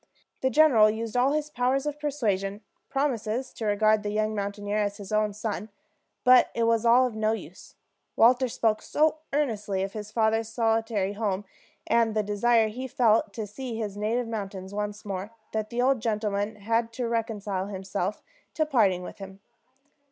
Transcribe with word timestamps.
The 0.41 0.49
general 0.49 0.89
used 0.89 1.15
all 1.15 1.33
his 1.33 1.51
powers 1.51 1.85
of 1.85 1.99
persuasion, 1.99 2.61
promised 2.89 3.55
to 3.57 3.65
regard 3.65 4.01
the 4.01 4.09
young 4.09 4.33
mountaineer 4.33 4.79
as 4.79 4.97
his 4.97 5.11
own 5.11 5.31
son; 5.31 5.69
but 6.23 6.49
it 6.55 6.63
was 6.63 6.87
all 6.87 7.05
of 7.05 7.13
no 7.15 7.33
use. 7.33 7.75
Walter 8.15 8.47
spoke 8.47 8.81
so 8.81 9.17
earnestly 9.31 9.83
of 9.83 9.93
his 9.93 10.11
father's 10.11 10.49
solitary 10.49 11.13
home, 11.13 11.45
and 11.85 12.15
the 12.15 12.23
desire 12.23 12.67
he 12.69 12.87
felt 12.87 13.31
to 13.33 13.45
see 13.45 13.75
his 13.77 13.95
native 13.95 14.27
mountains 14.27 14.73
once 14.73 15.05
more, 15.05 15.29
that 15.51 15.69
the 15.69 15.83
old 15.83 15.99
gentleman 16.01 16.55
had 16.55 16.91
to 16.93 17.07
reconcile 17.07 17.67
himself 17.67 18.23
to 18.55 18.65
parting 18.65 19.03
with 19.03 19.19
him. 19.19 19.39